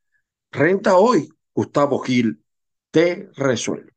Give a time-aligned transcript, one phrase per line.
[0.52, 2.44] Renta hoy, Gustavo Gil
[2.92, 3.92] te resuelve.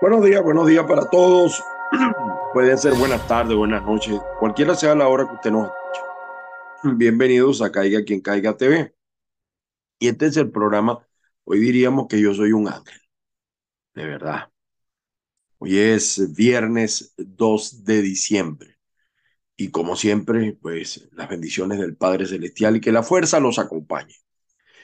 [0.00, 1.62] Buenos días, buenos días para todos.
[2.52, 5.70] Pueden ser buenas tardes, buenas noches, cualquiera sea la hora que usted nos
[6.82, 8.94] Bienvenidos a Caiga quien Caiga TV.
[9.98, 11.04] Y este es el programa.
[11.44, 13.00] Hoy diríamos que yo soy un ángel.
[13.94, 14.52] De verdad.
[15.58, 18.78] Hoy es viernes 2 de diciembre.
[19.56, 24.14] Y como siempre, pues las bendiciones del Padre Celestial y que la fuerza los acompañe.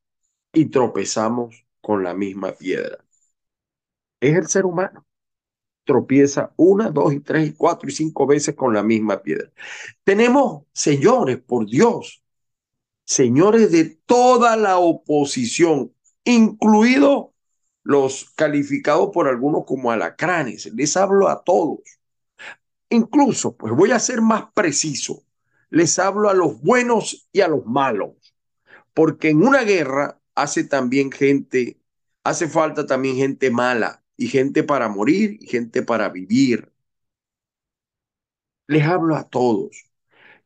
[0.52, 3.04] y tropezamos con la misma piedra.
[4.20, 5.06] Es el ser humano.
[5.84, 9.52] Tropieza una, dos y tres y cuatro y cinco veces con la misma piedra.
[10.04, 12.22] Tenemos, señores, por Dios,
[13.04, 15.94] señores de toda la oposición,
[16.24, 17.28] incluidos
[17.82, 20.66] los calificados por algunos como alacranes.
[20.74, 21.80] Les hablo a todos.
[22.90, 25.24] Incluso, pues voy a ser más preciso
[25.74, 28.12] les hablo a los buenos y a los malos,
[28.94, 31.80] porque en una guerra hace también gente,
[32.22, 36.72] hace falta también gente mala y gente para morir y gente para vivir.
[38.68, 39.90] Les hablo a todos.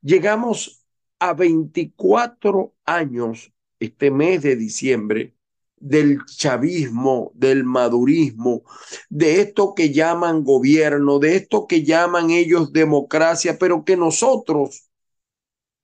[0.02, 0.86] Llegamos
[1.18, 5.36] a 24 años este mes de diciembre
[5.80, 8.62] del chavismo, del madurismo,
[9.08, 14.88] de esto que llaman gobierno, de esto que llaman ellos democracia, pero que nosotros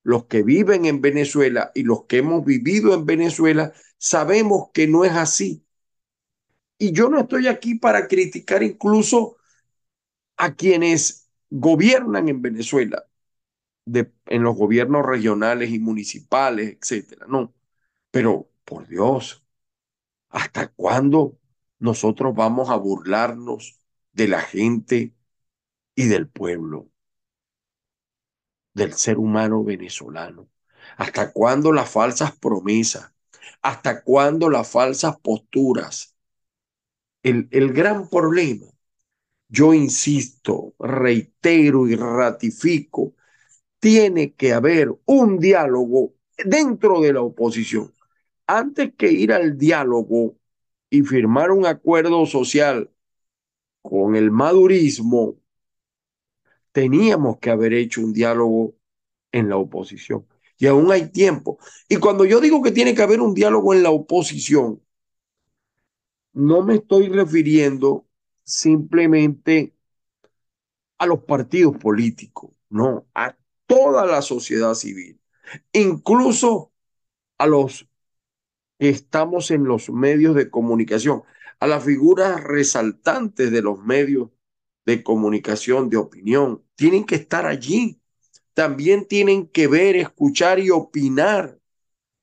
[0.04, 5.04] los que viven en Venezuela y los que hemos vivido en Venezuela, sabemos que no
[5.04, 5.64] es así.
[6.78, 9.36] Y yo no estoy aquí para criticar incluso
[10.36, 13.04] a quienes gobiernan en Venezuela,
[13.86, 17.26] de, en los gobiernos regionales y municipales, etcétera.
[17.28, 17.54] No,
[18.10, 19.43] pero por Dios,
[20.34, 21.38] ¿hasta cuándo
[21.80, 23.80] nosotros vamos a burlarnos
[24.12, 25.14] de la gente
[25.96, 26.90] y del pueblo?
[28.72, 30.48] del ser humano venezolano?
[30.96, 33.12] ¿Hasta cuándo las falsas promesas?
[33.62, 36.14] ¿Hasta cuándo las falsas posturas?
[37.24, 38.66] El, el gran problema,
[39.48, 43.14] yo insisto, reitero y ratifico,
[43.80, 46.14] tiene que haber un diálogo
[46.44, 47.93] dentro de la oposición.
[48.46, 50.36] Antes que ir al diálogo
[50.90, 52.90] y firmar un acuerdo social
[53.82, 55.38] con el madurismo,
[56.72, 58.74] teníamos que haber hecho un diálogo
[59.32, 60.26] en la oposición.
[60.58, 61.58] Y aún hay tiempo.
[61.88, 64.82] Y cuando yo digo que tiene que haber un diálogo en la oposición,
[66.32, 68.06] no me estoy refiriendo
[68.44, 69.74] simplemente
[70.98, 73.36] a los partidos políticos, no, a
[73.66, 75.20] toda la sociedad civil,
[75.72, 76.72] incluso
[77.38, 77.88] a los
[78.78, 81.22] estamos en los medios de comunicación,
[81.60, 84.30] a las figuras resaltantes de los medios
[84.86, 88.00] de comunicación, de opinión, tienen que estar allí.
[88.52, 91.58] También tienen que ver, escuchar y opinar.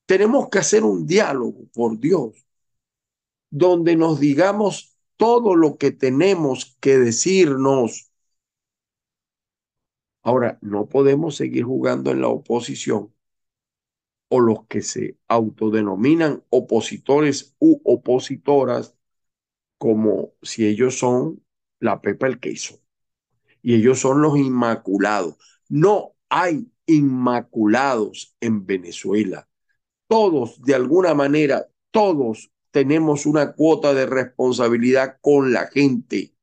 [0.05, 2.45] Tenemos que hacer un diálogo, por Dios,
[3.49, 8.11] donde nos digamos todo lo que tenemos que decirnos.
[10.23, 13.13] Ahora, no podemos seguir jugando en la oposición
[14.33, 18.95] o los que se autodenominan opositores u opositoras
[19.77, 21.43] como si ellos son
[21.81, 22.79] la pepa el queso.
[23.61, 25.35] Y ellos son los inmaculados.
[25.67, 29.49] No hay inmaculados en Venezuela.
[30.07, 36.33] todos, de alguna manera, todos tenemos una cuota de responsabilidad con la gente,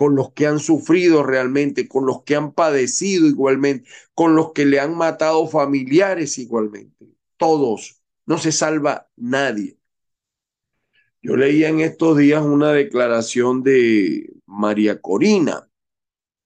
[0.00, 4.64] con los que han sufrido realmente, con los que han padecido igualmente, con los que
[4.64, 7.06] le han matado familiares igualmente.
[7.36, 9.76] Todos, no se salva nadie.
[11.20, 15.68] Yo leía en estos días una declaración de María Corina,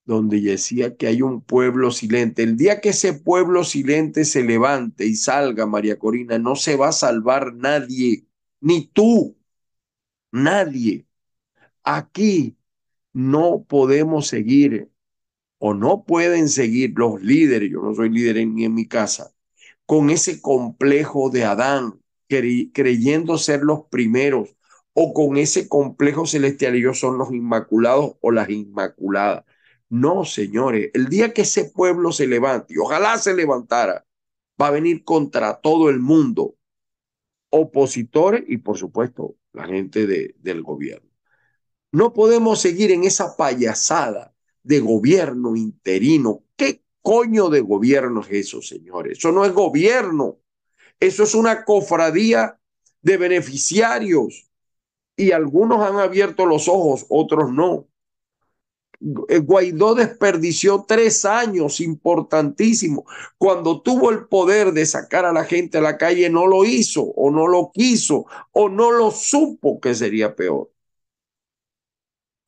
[0.05, 2.43] donde decía que hay un pueblo silente.
[2.43, 6.89] El día que ese pueblo silente se levante y salga, María Corina, no se va
[6.89, 8.27] a salvar nadie,
[8.61, 9.37] ni tú,
[10.33, 11.07] nadie.
[11.85, 12.57] Aquí
[13.15, 14.91] no podemos seguir
[15.59, 19.33] o no pueden seguir los líderes, yo no soy líder ni en mi casa,
[19.87, 24.57] con ese complejo de Adán, creyendo ser los primeros,
[24.93, 29.45] o con ese complejo celestial, ellos son los inmaculados o las inmaculadas.
[29.89, 34.07] No, señores, el día que ese pueblo se levante, y ojalá se levantara,
[34.61, 36.57] va a venir contra todo el mundo,
[37.51, 41.14] opositores y por supuesto la gente de, del gobierno.
[41.95, 46.43] No podemos seguir en esa payasada de gobierno interino.
[46.57, 49.19] ¿Qué coño de gobierno es eso, señores?
[49.19, 50.41] Eso no es gobierno.
[50.99, 52.59] Eso es una cofradía
[53.01, 54.51] de beneficiarios.
[55.17, 57.87] Y algunos han abierto los ojos, otros no.
[59.29, 63.05] Eh, Guaidó desperdició tres años importantísimos.
[63.39, 67.05] Cuando tuvo el poder de sacar a la gente a la calle, no lo hizo
[67.05, 70.74] o no lo quiso o no lo supo que sería peor.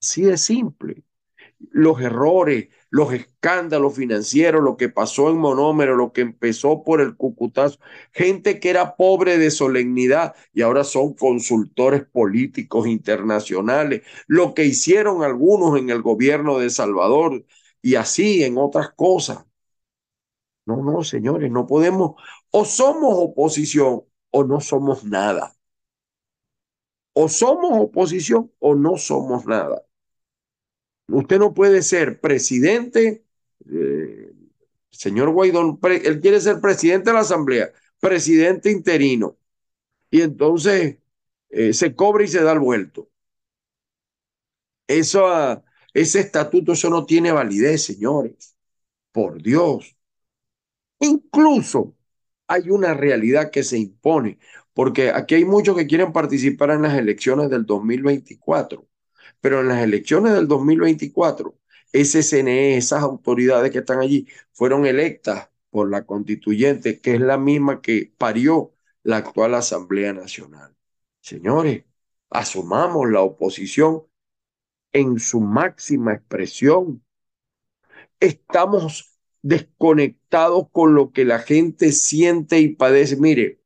[0.03, 1.03] Así es simple.
[1.73, 7.17] Los errores, los escándalos financieros, lo que pasó en Monómero, lo que empezó por el
[7.17, 7.79] Cucutazo,
[8.13, 15.23] gente que era pobre de solemnidad y ahora son consultores políticos internacionales, lo que hicieron
[15.25, 17.45] algunos en el gobierno de Salvador
[17.83, 19.47] y así en otras cosas.
[20.67, 22.21] No, no, señores, no podemos,
[22.51, 25.57] o somos oposición o no somos nada.
[27.23, 29.79] O somos oposición o no somos nada.
[31.09, 33.25] Usted no puede ser presidente,
[33.71, 34.33] eh,
[34.91, 37.71] señor Guaidó, él quiere ser presidente de la Asamblea,
[38.01, 39.37] presidente interino,
[40.11, 40.99] y entonces
[41.51, 43.11] eh, se cobra y se da el vuelto.
[44.89, 45.27] Eso,
[45.95, 48.57] ese estatuto, eso no tiene validez, señores.
[49.13, 49.97] Por Dios.
[51.01, 51.95] Incluso
[52.49, 54.39] hay una realidad que se impone,
[54.75, 58.87] porque aquí hay muchos que quieren participar en las elecciones del 2024.
[59.41, 61.59] Pero en las elecciones del 2024,
[61.93, 67.39] ese CNE, esas autoridades que están allí, fueron electas por la constituyente, que es la
[67.39, 68.73] misma que parió
[69.03, 70.75] la actual Asamblea Nacional.
[71.21, 71.85] Señores,
[72.31, 74.05] asumamos la oposición
[74.93, 77.05] en su máxima expresión.
[78.21, 83.17] Estamos desconectados con lo que la gente siente y padece.
[83.17, 83.61] Mire,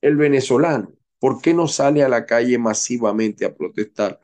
[0.00, 4.20] el venezolano, ¿por qué no sale a la calle masivamente a protestar?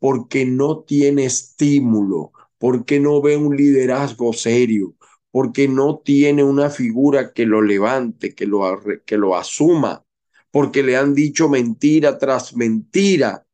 [0.00, 4.96] Porque no tiene estímulo, porque no ve un liderazgo serio,
[5.30, 10.04] porque no tiene una figura que lo levante, que lo, que lo asuma,
[10.50, 13.46] porque le han dicho mentira tras mentira.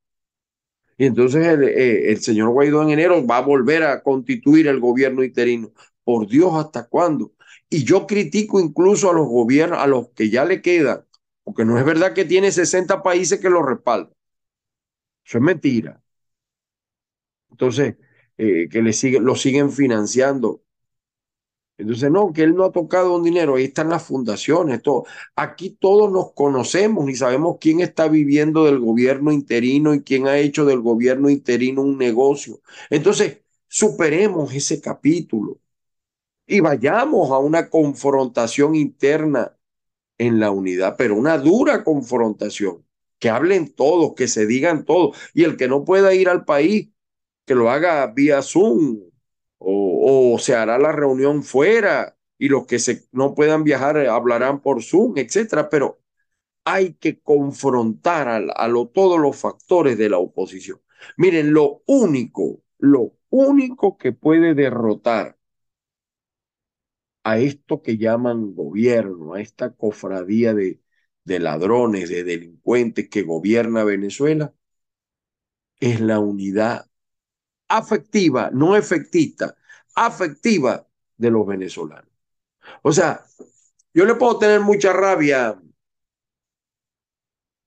[0.96, 4.80] Y entonces el, eh, el, señor Guaidó en enero va a volver a constituir el
[4.80, 5.72] gobierno interino.
[6.04, 7.32] Por Dios, ¿hasta cuándo?
[7.68, 11.04] Y yo critico incluso a los gobiernos, a los que ya le quedan,
[11.44, 14.14] porque no es verdad que tiene 60 países que lo respaldan.
[15.24, 16.00] Eso es mentira.
[17.50, 17.96] Entonces,
[18.38, 20.62] eh, que le sigue, lo siguen financiando.
[21.78, 25.04] Entonces, no, que él no ha tocado un dinero, ahí están las fundaciones, todo.
[25.34, 30.38] Aquí todos nos conocemos y sabemos quién está viviendo del gobierno interino y quién ha
[30.38, 32.60] hecho del gobierno interino un negocio.
[32.88, 35.58] Entonces, superemos ese capítulo
[36.46, 39.56] y vayamos a una confrontación interna
[40.18, 42.84] en la unidad, pero una dura confrontación,
[43.18, 46.90] que hablen todos, que se digan todos, y el que no pueda ir al país,
[47.46, 49.00] que lo haga vía Zoom
[49.58, 54.82] o, se hará la reunión fuera y los que se, no puedan viajar hablarán por
[54.82, 56.00] Zoom, etcétera, pero
[56.64, 60.80] hay que confrontar a, a lo, todos los factores de la oposición.
[61.16, 65.38] Miren, lo único, lo único que puede derrotar
[67.24, 70.80] a esto que llaman gobierno, a esta cofradía de,
[71.24, 74.54] de ladrones, de delincuentes que gobierna Venezuela,
[75.80, 76.86] es la unidad
[77.68, 79.56] afectiva, no efectista,
[79.94, 82.10] afectiva de los venezolanos.
[82.82, 83.24] O sea,
[83.94, 85.60] yo le puedo tener mucha rabia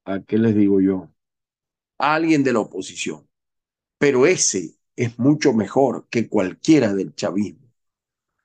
[0.06, 1.10] a qué les digo yo,
[1.98, 3.28] a alguien de la oposición,
[3.98, 7.70] pero ese es mucho mejor que cualquiera del chavismo.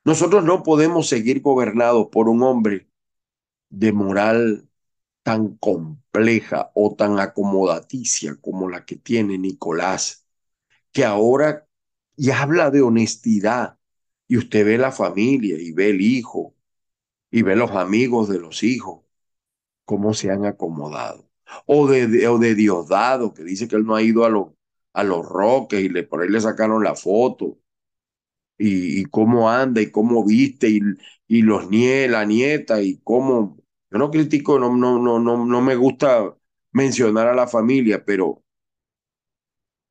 [0.03, 2.87] Nosotros no podemos seguir gobernados por un hombre
[3.69, 4.69] de moral
[5.23, 10.24] tan compleja o tan acomodaticia como la que tiene Nicolás,
[10.95, 11.67] que ahora
[12.15, 13.77] y habla de honestidad
[14.29, 16.55] y usted ve la familia y ve el hijo
[17.29, 19.03] y ve los amigos de los hijos,
[19.83, 21.29] cómo se han acomodado.
[21.65, 24.53] O de, o de Diosdado, que dice que él no ha ido a, los
[24.93, 27.59] a los roques y por ahí le sacaron la foto.
[28.57, 30.79] Y, cómo anda y cómo viste y,
[31.27, 33.57] y los nie, la nieta y cómo...
[33.91, 36.33] Yo no critico, no, no, no, no, no me gusta
[36.71, 38.44] mencionar a la familia, pero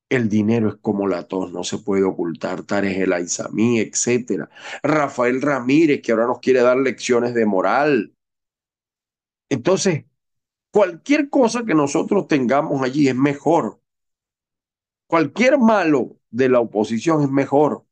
[0.08, 2.62] el dinero es como la tos, no se puede ocultar.
[2.64, 4.48] Tares el Aizamí, etcétera.
[4.82, 8.14] Rafael Ramírez, que ahora nos quiere dar lecciones de moral.
[9.48, 10.04] Entonces,
[10.70, 13.80] cualquier cosa que nosotros tengamos allí es mejor.
[15.06, 17.84] Cualquier malo de la oposición es mejor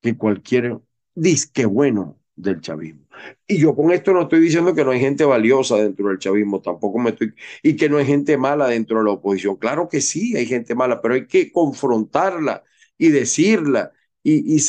[0.00, 0.80] que cualquier
[1.14, 3.06] disque bueno del chavismo.
[3.46, 6.60] Y yo con esto no estoy diciendo que no hay gente valiosa dentro del chavismo,
[6.60, 9.56] tampoco me estoy, y que no hay gente mala dentro de la oposición.
[9.56, 12.62] Claro que sí, hay gente mala, pero hay que confrontarla
[12.98, 14.60] y decirla y, y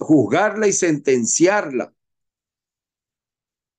[0.00, 1.92] juzgarla y sentenciarla.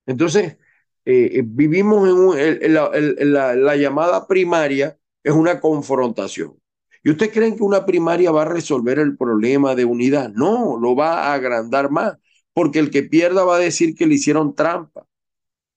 [0.06, 0.56] Entonces,
[1.04, 6.58] eh, eh, vivimos en, la llamada primaria, es una confrontación.
[7.04, 10.30] ¿Y ustedes creen que una primaria va a resolver el problema de unidad?
[10.30, 12.18] No, lo va a agrandar más
[12.58, 15.06] porque el que pierda va a decir que le hicieron trampa.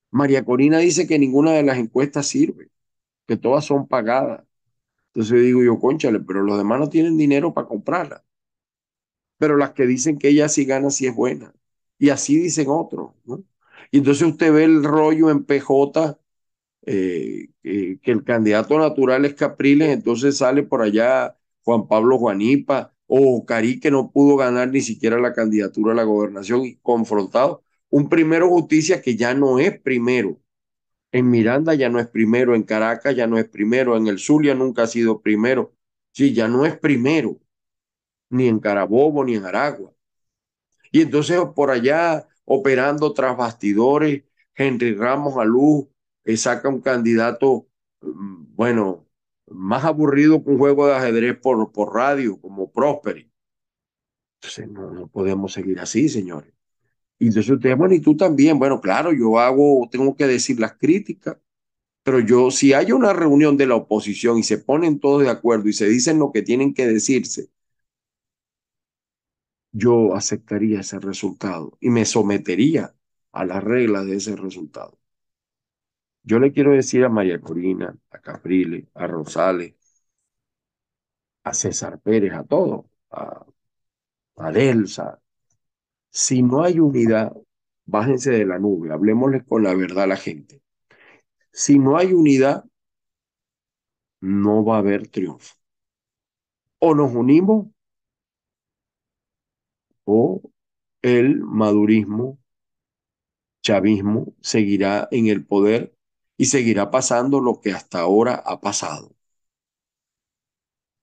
[0.09, 2.71] María Corina dice que ninguna de las encuestas sirve,
[3.27, 4.43] que todas son pagadas.
[5.09, 8.25] Entonces digo yo, conchale, pero los demás no tienen dinero para comprarla.
[9.37, 11.53] Pero las que dicen que ella sí gana, sí es buena.
[11.99, 13.11] Y así dicen otros.
[13.91, 16.19] Y entonces usted ve el rollo en PJ,
[16.87, 23.45] eh, que el candidato natural es Capriles, entonces sale por allá Juan Pablo Juanipa, o
[23.45, 27.61] Cari que no pudo ganar ni siquiera la candidatura a la gobernación y confrontado.
[27.89, 30.39] Un primero justicia que ya no es primero.
[31.11, 34.55] En Miranda ya no es primero, en Caracas ya no es primero, en el Zulia
[34.55, 35.75] nunca ha sido primero.
[36.13, 37.37] Sí, ya no es primero,
[38.29, 39.93] ni en Carabobo ni en Aragua.
[40.91, 44.23] Y entonces por allá operando tras bastidores,
[44.55, 45.91] Henry Ramos Alú
[46.23, 47.67] eh, saca un candidato,
[48.01, 49.05] mm, bueno,
[49.53, 53.31] más aburrido que un juego de ajedrez por, por radio, como Prosperi.
[54.41, 56.53] Entonces, no, no podemos seguir así, señores.
[57.19, 60.75] Y entonces ustedes, bueno, y tú también, bueno, claro, yo hago, tengo que decir las
[60.77, 61.37] críticas,
[62.03, 65.69] pero yo, si hay una reunión de la oposición y se ponen todos de acuerdo
[65.69, 67.49] y se dicen lo que tienen que decirse,
[69.73, 72.95] yo aceptaría ese resultado y me sometería
[73.33, 74.97] a las reglas de ese resultado.
[76.23, 79.75] Yo le quiero decir a María Corina, a Caprile, a Rosales,
[81.43, 83.45] a César Pérez, a todos, a,
[84.37, 85.21] a Delsa,
[86.11, 87.33] si no hay unidad,
[87.85, 90.61] bájense de la nube, hablemosle con la verdad a la gente.
[91.51, 92.65] Si no hay unidad,
[94.21, 95.53] no va a haber triunfo.
[96.87, 97.67] O nos unimos
[100.05, 100.41] o
[101.01, 102.37] el madurismo,
[103.63, 105.93] chavismo, seguirá en el poder
[106.41, 109.15] y seguirá pasando lo que hasta ahora ha pasado.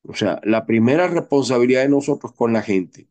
[0.02, 3.09] O sea, la primera responsabilidad de nosotros con la gente,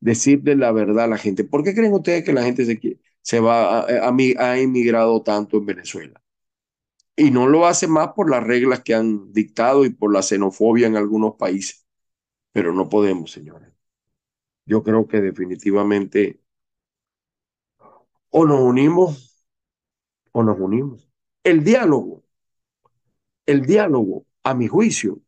[0.00, 1.44] decirle la verdad a la gente.
[1.44, 3.86] ¿Por qué creen ustedes que la gente se, se va a,
[4.38, 6.22] ha emigrado tanto en Venezuela?
[7.16, 10.86] Y no lo hace más por las reglas que han dictado y por la xenofobia
[10.86, 11.86] en algunos países.
[12.52, 13.70] Pero no podemos, señores.
[14.66, 16.40] Yo creo que definitivamente
[18.30, 19.10] o nos unimos
[20.32, 21.11] o nos unimos.
[21.44, 22.22] El diálogo,
[23.46, 25.20] el diálogo, a mi juicio,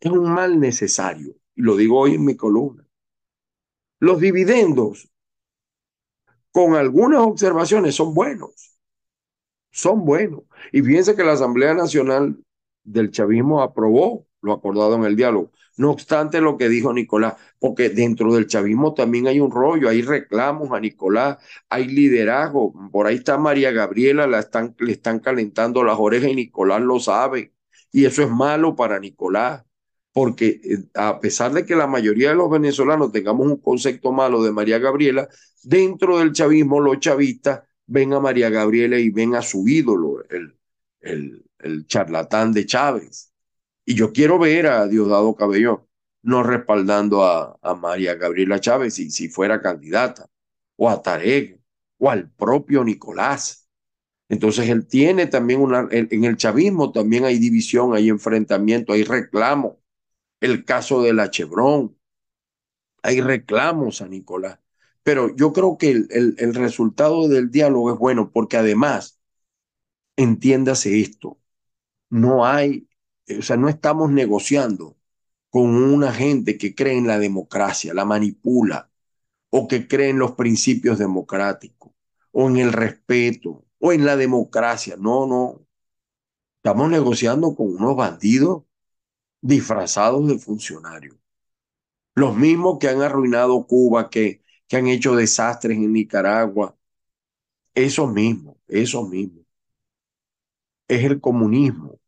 [0.00, 1.34] es un mal necesario.
[1.54, 2.86] Y lo digo hoy en mi columna.
[3.98, 5.08] Los dividendos,
[6.50, 8.78] con algunas observaciones, son buenos.
[9.70, 10.42] Son buenos.
[10.72, 12.42] Y fíjense que la Asamblea Nacional
[12.84, 15.52] del Chavismo aprobó lo acordado en el diálogo.
[15.76, 20.02] No obstante lo que dijo Nicolás, porque dentro del chavismo también hay un rollo, hay
[20.02, 22.74] reclamos a Nicolás, hay liderazgo.
[22.90, 27.00] Por ahí está María Gabriela, la están, le están calentando las orejas y Nicolás lo
[27.00, 27.54] sabe.
[27.90, 29.64] Y eso es malo para Nicolás,
[30.12, 34.42] porque eh, a pesar de que la mayoría de los venezolanos tengamos un concepto malo
[34.42, 35.28] de María Gabriela,
[35.62, 40.56] dentro del chavismo los chavistas ven a María Gabriela y ven a su ídolo, el,
[41.00, 43.31] el, el charlatán de Chávez.
[43.84, 45.88] Y yo quiero ver a Diosdado Cabello
[46.22, 50.28] no respaldando a, a María Gabriela Chávez si, si fuera candidata,
[50.76, 51.60] o a Tarek,
[51.98, 53.68] o al propio Nicolás.
[54.28, 59.80] Entonces él tiene también una, en el chavismo también hay división, hay enfrentamiento, hay reclamo.
[60.40, 61.96] El caso de la Chevron,
[63.02, 64.58] hay reclamos a Nicolás.
[65.02, 69.20] Pero yo creo que el, el, el resultado del diálogo es bueno porque además
[70.16, 71.38] entiéndase esto,
[72.10, 72.88] no hay,
[73.28, 74.96] o sea, no estamos negociando
[75.50, 78.90] con una gente que cree en la democracia, la manipula,
[79.50, 81.92] o que cree en los principios democráticos,
[82.32, 84.96] o en el respeto, o en la democracia.
[84.98, 85.66] No, no.
[86.56, 88.64] Estamos negociando con unos bandidos
[89.42, 91.16] disfrazados de funcionarios.
[92.14, 96.76] Los mismos que han arruinado Cuba, que, que han hecho desastres en Nicaragua.
[97.74, 99.44] Esos mismos, esos mismos.
[100.86, 101.98] Es el comunismo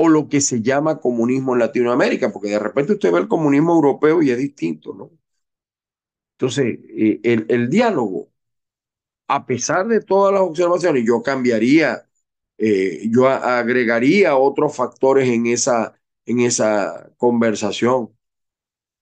[0.00, 3.74] o lo que se llama comunismo en Latinoamérica, porque de repente usted ve el comunismo
[3.74, 5.10] europeo y es distinto, ¿no?
[6.34, 8.30] Entonces, eh, el, diálogo,
[9.28, 12.08] a pesar de todas las observaciones, yo cambiaría,
[12.58, 15.94] eh, yo agregaría otros factores en esa,
[16.26, 18.10] en esa conversación,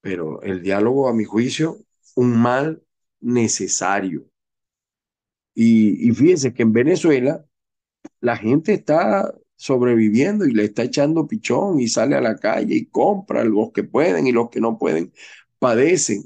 [0.01, 1.79] pero el diálogo, a mi juicio,
[2.15, 2.83] un mal
[3.21, 4.31] necesario.
[5.55, 7.45] Y, y fíjense que en Venezuela
[8.21, 12.87] la gente está sobreviviendo y le está echando pichón y sale a la calle y
[12.87, 15.13] compra, los que pueden y los que no pueden
[15.59, 16.25] padecen.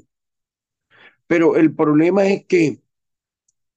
[1.27, 2.81] Pero el problema es que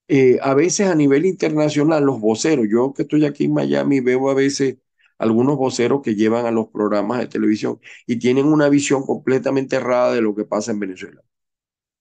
[0.08, 4.28] eh, a veces a nivel internacional los voceros, yo que estoy aquí en Miami veo
[4.30, 4.76] a veces
[5.18, 10.12] algunos voceros que llevan a los programas de televisión y tienen una visión completamente errada
[10.14, 11.22] de lo que pasa en Venezuela.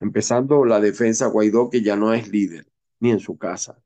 [0.02, 2.68] Empezando la defensa Guaidó, que ya no es líder,
[3.00, 3.82] ni en su casa.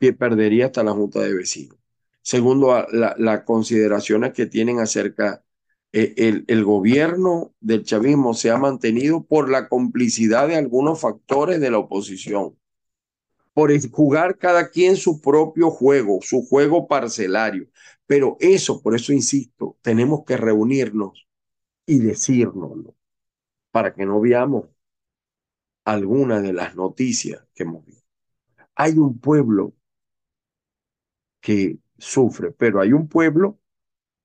[0.00, 1.79] Que perdería hasta la Junta de Vecinos.
[2.22, 5.42] Segundo, las la consideraciones que tienen acerca
[5.92, 11.60] eh, el, el, gobierno del chavismo se ha mantenido por la complicidad de algunos factores
[11.60, 12.56] de la oposición,
[13.52, 17.68] por jugar cada quien su propio juego, su juego parcelario.
[18.06, 21.26] Pero eso, por eso insisto, tenemos que reunirnos
[21.86, 22.94] y decírnoslo
[23.70, 24.66] para que no veamos
[25.84, 28.06] alguna de las noticias que hemos visto.
[28.74, 29.74] Hay un pueblo
[31.40, 33.60] que sufre, pero hay un pueblo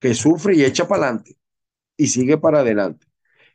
[0.00, 1.38] que sufre y echa para adelante
[1.96, 3.06] y sigue para adelante.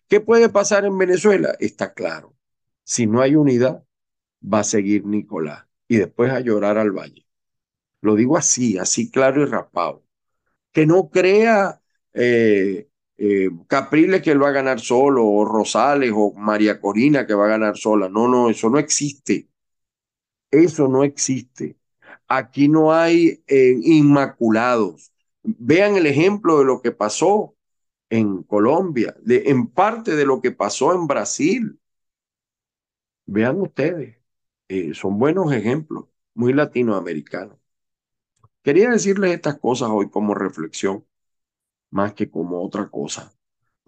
[0.07, 1.55] ¿Qué puede pasar en Venezuela?
[1.59, 2.35] Está claro.
[2.83, 3.85] Si no hay unidad,
[4.43, 7.25] va a seguir Nicolás y después a llorar al valle.
[8.01, 10.05] Lo digo así, así claro y rapado.
[10.71, 11.81] Que no crea
[12.13, 17.33] eh, eh, Capriles que él va a ganar solo, o Rosales, o María Corina que
[17.35, 18.09] va a ganar sola.
[18.09, 19.49] No, no, eso no existe.
[20.51, 21.77] Eso no existe.
[22.33, 25.11] Aquí no hay eh, inmaculados.
[25.43, 27.55] Vean el ejemplo de lo que pasó
[28.09, 31.77] en Colombia, de, en parte de lo que pasó en Brasil.
[33.25, 34.17] Vean ustedes,
[34.69, 37.57] eh, son buenos ejemplos, muy latinoamericanos.
[38.63, 41.05] Quería decirles estas cosas hoy como reflexión,
[41.91, 43.33] más que como otra cosa,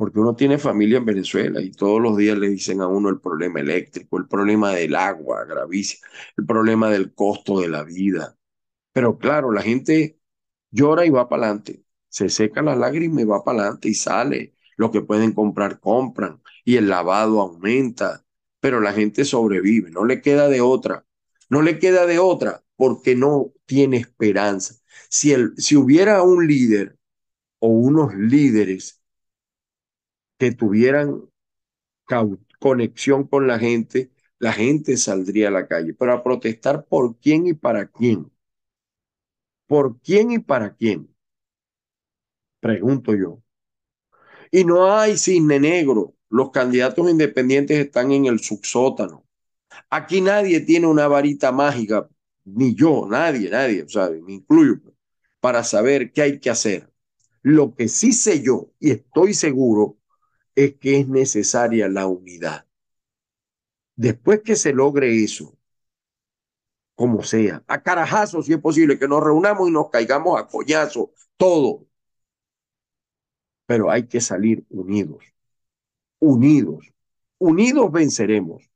[0.03, 3.21] porque uno tiene familia en Venezuela y todos los días le dicen a uno el
[3.21, 8.37] problema eléctrico, el problema del agua gravísimo, el problema del costo de la vida.
[8.91, 10.19] Pero claro, la gente
[10.71, 14.55] llora y va para adelante, se seca la lágrima y va para adelante y sale.
[14.75, 18.25] Lo que pueden comprar, compran y el lavado aumenta,
[18.59, 21.05] pero la gente sobrevive, no le queda de otra,
[21.49, 24.75] no le queda de otra porque no tiene esperanza.
[25.07, 26.97] Si, el, si hubiera un líder
[27.59, 29.02] o unos líderes
[30.43, 31.29] que tuvieran
[32.59, 37.47] conexión con la gente, la gente saldría a la calle, pero a protestar por quién
[37.47, 38.29] y para quién.
[39.67, 41.15] ¿Por quién y para quién?
[42.59, 43.41] Pregunto yo.
[44.51, 46.13] Y no hay cisne negro.
[46.29, 49.25] Los candidatos independientes están en el subsótano.
[49.89, 52.09] Aquí nadie tiene una varita mágica,
[52.43, 54.81] ni yo, nadie, nadie, sea, me incluyo,
[55.39, 56.91] para saber qué hay que hacer.
[57.41, 59.99] Lo que sí sé yo y estoy seguro
[60.55, 62.65] es que es necesaria la unidad.
[63.95, 65.55] Después que se logre eso,
[66.95, 71.11] como sea, a carajazos si es posible, que nos reunamos y nos caigamos a coñazo,
[71.37, 71.87] todo.
[73.65, 75.23] Pero hay que salir unidos,
[76.19, 76.93] unidos,
[77.37, 78.69] unidos venceremos,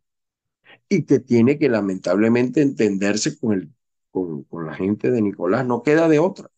[0.88, 3.72] Y que tiene que lamentablemente entenderse con, el,
[4.10, 5.66] con, con la gente de Nicolás.
[5.66, 6.50] No queda de otra.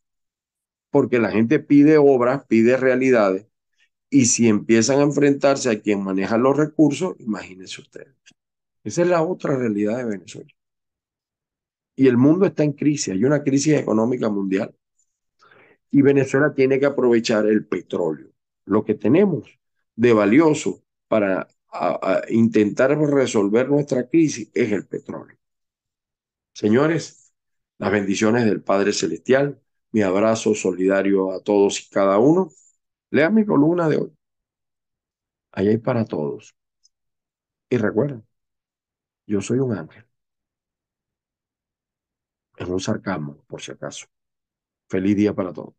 [0.91, 3.47] Porque la gente pide obras, pide realidades.
[4.11, 8.15] Y si empiezan a enfrentarse a quien maneja los recursos, imagínense ustedes.
[8.85, 10.51] Esa es la otra realidad de Venezuela.
[11.97, 14.75] Y el mundo está en crisis, hay una crisis económica mundial.
[15.91, 18.31] Y Venezuela tiene que aprovechar el petróleo,
[18.65, 19.59] lo que tenemos
[19.97, 21.49] de valioso para
[22.29, 25.37] intentar resolver nuestra crisis es el petróleo.
[26.53, 27.33] Señores,
[27.79, 29.61] las bendiciones del Padre Celestial,
[29.93, 32.51] mi abrazo solidario a todos y cada uno.
[33.11, 34.13] Lea mi columna de hoy.
[35.53, 36.55] Ahí hay para todos.
[37.71, 38.25] Y recuerden,
[39.27, 40.05] yo soy un ángel.
[42.61, 44.07] Es un sarcasmo, por si acaso.
[44.89, 45.75] Feliz día para todos.